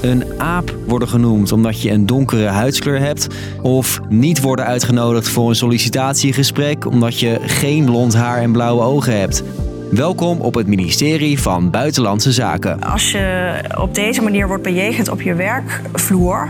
[0.00, 3.26] een aap worden genoemd omdat je een donkere huidskleur hebt,
[3.62, 9.18] of niet worden uitgenodigd voor een sollicitatiegesprek omdat je geen blond haar en blauwe ogen
[9.18, 9.42] hebt.
[9.90, 12.80] Welkom op het ministerie van Buitenlandse Zaken.
[12.80, 16.48] Als je op deze manier wordt bejegend op je werkvloer,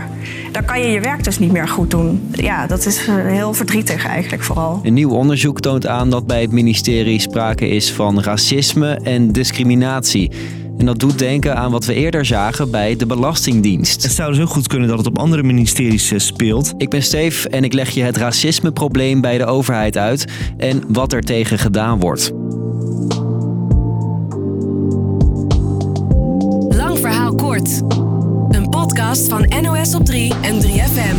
[0.51, 2.29] dan kan je je werk dus niet meer goed doen.
[2.31, 4.79] Ja, dat is eh, heel verdrietig eigenlijk vooral.
[4.83, 10.31] Een nieuw onderzoek toont aan dat bij het ministerie sprake is van racisme en discriminatie.
[10.79, 14.03] En dat doet denken aan wat we eerder zagen bij de Belastingdienst.
[14.03, 16.73] Het zou dus ook goed kunnen dat het op andere ministeries eh, speelt.
[16.77, 20.25] Ik ben Steef en ik leg je het racismeprobleem bij de overheid uit
[20.57, 22.31] en wat er tegen gedaan wordt.
[26.69, 27.81] Lang verhaal kort.
[28.49, 31.15] Een podcast van NOS op 3 en 3FM.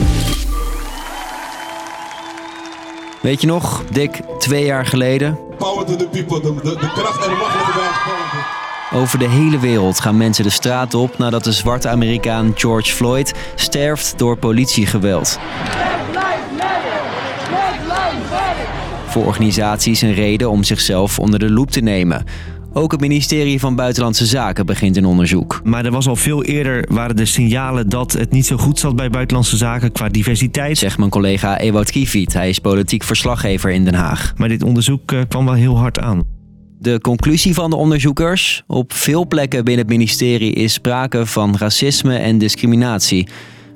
[3.22, 5.38] Weet je nog, dik twee jaar geleden?
[5.58, 6.40] Power to the people.
[6.40, 8.59] De, de, de kracht en de macht van de
[8.92, 13.34] Over de hele wereld gaan mensen de straat op nadat de zwarte Amerikaan George Floyd
[13.54, 15.38] sterft door politiegeweld.
[19.06, 22.24] Voor organisaties een reden om zichzelf onder de loep te nemen.
[22.72, 25.60] Ook het ministerie van Buitenlandse Zaken begint een onderzoek.
[25.64, 28.96] Maar er was al veel eerder waren de signalen dat het niet zo goed zat
[28.96, 30.78] bij Buitenlandse Zaken qua diversiteit.
[30.78, 32.32] Zegt mijn collega Ewout Kiefiet.
[32.32, 34.32] Hij is politiek verslaggever in Den Haag.
[34.36, 36.39] Maar dit onderzoek eh, kwam wel heel hard aan.
[36.82, 38.62] De conclusie van de onderzoekers?
[38.66, 43.28] Op veel plekken binnen het ministerie is sprake van racisme en discriminatie.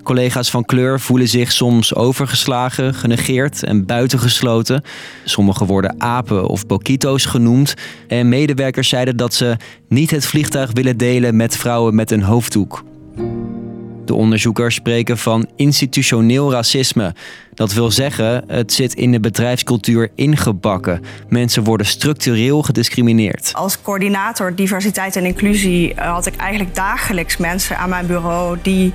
[0.02, 4.82] Collega's van kleur voelen zich soms overgeslagen, genegeerd en buitengesloten.
[5.24, 7.74] Sommigen worden apen of boquito's genoemd.
[8.08, 9.56] En medewerkers zeiden dat ze
[9.88, 12.84] niet het vliegtuig willen delen met vrouwen met een hoofddoek.
[14.04, 17.14] De onderzoekers spreken van institutioneel racisme.
[17.54, 21.02] Dat wil zeggen, het zit in de bedrijfscultuur ingebakken.
[21.28, 23.50] Mensen worden structureel gediscrimineerd.
[23.52, 28.92] Als coördinator diversiteit en inclusie eh, had ik eigenlijk dagelijks mensen aan mijn bureau die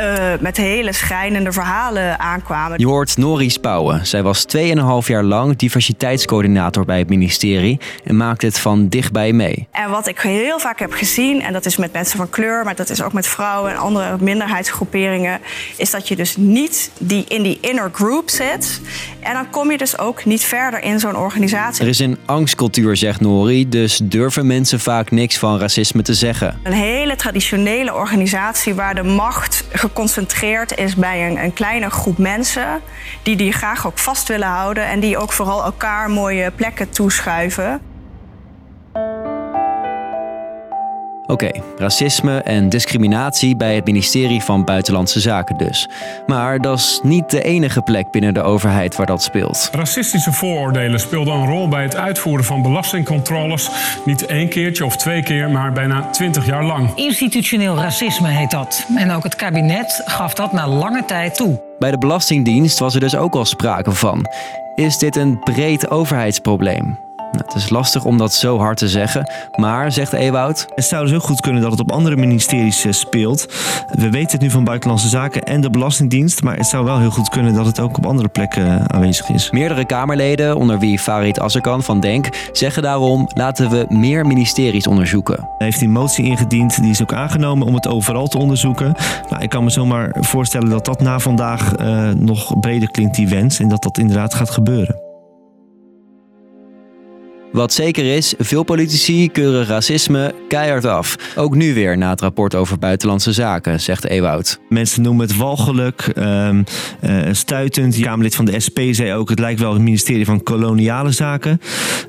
[0.00, 2.78] uh, met hele schrijnende verhalen aankwamen.
[2.78, 4.06] Je hoort Nori Spouwen.
[4.06, 4.62] Zij was 2,5
[5.06, 9.68] jaar lang diversiteitscoördinator bij het ministerie en maakte het van dichtbij mee.
[9.70, 12.74] En wat ik heel vaak heb gezien, en dat is met mensen van kleur, maar
[12.74, 15.40] dat is ook met vrouwen en andere minderheidsgroeperingen,
[15.76, 18.80] is dat je dus niet die in die inner group zit.
[19.22, 21.82] En dan kom je dus ook niet verder in zo'n organisatie.
[21.82, 26.60] Er is een angstcultuur, zegt Nori, dus durven mensen vaak niks van racisme te zeggen.
[26.62, 32.80] Een hele traditionele organisatie waar de macht geconcentreerd is bij een, een kleine groep mensen.
[33.22, 37.89] Die die graag ook vast willen houden en die ook vooral elkaar mooie plekken toeschuiven.
[41.30, 45.88] Oké, racisme en discriminatie bij het ministerie van Buitenlandse Zaken dus.
[46.26, 49.68] Maar dat is niet de enige plek binnen de overheid waar dat speelt.
[49.72, 53.70] Racistische vooroordelen speelden een rol bij het uitvoeren van belastingcontroles.
[54.04, 56.92] Niet één keertje of twee keer, maar bijna twintig jaar lang.
[56.94, 58.86] Institutioneel racisme heet dat.
[58.96, 61.62] En ook het kabinet gaf dat na lange tijd toe.
[61.78, 64.26] Bij de Belastingdienst was er dus ook al sprake van.
[64.74, 66.98] Is dit een breed overheidsprobleem?
[67.32, 70.66] Nou, het is lastig om dat zo hard te zeggen, maar, zegt Ewoud...
[70.74, 73.46] Het zou dus ook goed kunnen dat het op andere ministeries eh, speelt.
[73.90, 76.42] We weten het nu van Buitenlandse Zaken en de Belastingdienst...
[76.42, 79.28] maar het zou wel heel goed kunnen dat het ook op andere plekken eh, aanwezig
[79.28, 79.50] is.
[79.50, 82.48] Meerdere Kamerleden, onder wie Farid Azarkan van DENK...
[82.52, 85.36] zeggen daarom, laten we meer ministeries onderzoeken.
[85.36, 88.94] Hij heeft die motie ingediend, die is ook aangenomen om het overal te onderzoeken.
[89.30, 93.28] Nou, ik kan me zomaar voorstellen dat dat na vandaag uh, nog breder klinkt, die
[93.28, 93.58] wens...
[93.58, 95.09] en dat dat inderdaad gaat gebeuren.
[97.52, 101.16] Wat zeker is, veel politici keuren racisme keihard af.
[101.36, 104.60] Ook nu weer na het rapport over buitenlandse zaken, zegt Ewoud.
[104.68, 106.64] Mensen noemen het walgelijk, um,
[107.04, 107.94] uh, stuitend.
[107.94, 111.60] De Kamerlid van de SP zei ook, het lijkt wel het ministerie van koloniale zaken,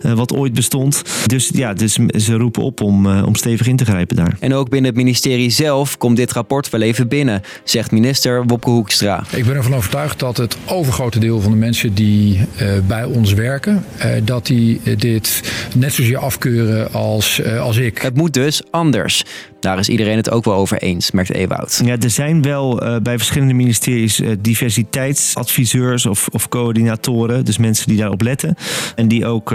[0.02, 1.02] uh, wat ooit bestond.
[1.26, 4.38] Dus ja, dus ze roepen op om, uh, om stevig in te grijpen daar.
[4.40, 8.70] En ook binnen het ministerie zelf komt dit rapport wel even binnen, zegt minister Wopke
[8.70, 9.24] Hoekstra.
[9.30, 12.40] Ik ben ervan overtuigd dat het overgrote deel van de mensen die
[12.88, 13.86] bij ons werken,
[14.24, 15.31] dat die dit
[15.76, 17.98] net zozeer afkeuren als, uh, als ik.
[17.98, 19.24] Het moet dus anders.
[19.62, 21.82] Daar is iedereen het ook wel over eens, merkt Ewoud.
[21.86, 27.46] Ja, er zijn wel uh, bij verschillende ministeries uh, diversiteitsadviseurs of, of, coördinatoren.
[27.46, 28.56] Dus mensen die daarop letten.
[28.96, 29.50] En die ook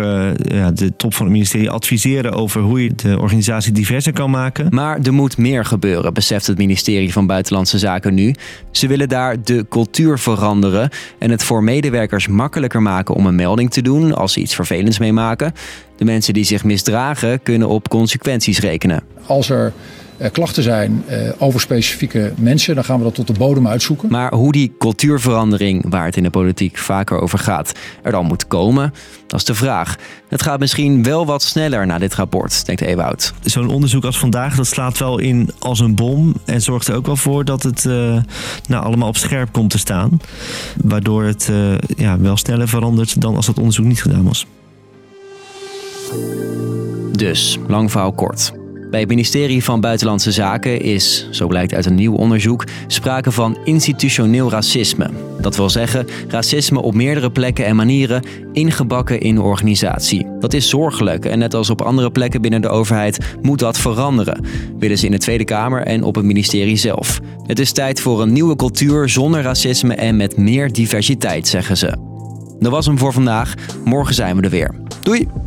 [0.49, 4.67] ja, de top van het ministerie adviseren over hoe je de organisatie diverser kan maken.
[4.71, 8.35] Maar er moet meer gebeuren, beseft het ministerie van Buitenlandse Zaken nu.
[8.71, 13.71] Ze willen daar de cultuur veranderen en het voor medewerkers makkelijker maken om een melding
[13.71, 15.53] te doen als ze iets vervelends meemaken.
[15.97, 19.03] De mensen die zich misdragen kunnen op consequenties rekenen.
[19.27, 19.73] Als er
[20.19, 24.09] uh, klachten zijn uh, over specifieke mensen, dan gaan we dat tot de bodem uitzoeken.
[24.11, 27.73] Maar hoe die cultuurverandering, waar het in de politiek vaker over gaat,
[28.03, 28.95] er dan moet komen,
[29.27, 29.97] dat is de vraag.
[30.29, 33.33] Het gaat misschien wel wat sneller na dit rapport, denkt Ewout.
[33.43, 37.07] Zo'n onderzoek als vandaag, dat slaat wel in als een bom en zorgt er ook
[37.07, 38.17] wel voor dat het uh,
[38.69, 40.21] nou, allemaal op scherp komt te staan.
[40.85, 41.51] Waardoor het
[41.97, 44.47] ja, wel sneller verandert dan als dat onderzoek niet gedaan was.
[47.13, 48.53] Dus, lang verhaal kort.
[48.91, 53.59] Bij het ministerie van Buitenlandse Zaken is, zo blijkt uit een nieuw onderzoek, sprake van
[53.65, 55.11] institutioneel racisme.
[55.41, 58.23] Dat wil zeggen, racisme op meerdere plekken en manieren
[58.53, 60.27] ingebakken in de organisatie.
[60.41, 64.45] Dat is zorgelijk en net als op andere plekken binnen de overheid moet dat veranderen,
[64.79, 67.21] willen ze in de Tweede Kamer en op het ministerie zelf.
[67.47, 71.97] Het is tijd voor een nieuwe cultuur zonder racisme en met meer diversiteit, zeggen ze.
[72.59, 73.55] Dat was hem voor vandaag.
[73.85, 74.75] Morgen zijn we er weer.
[75.03, 75.46] Doei!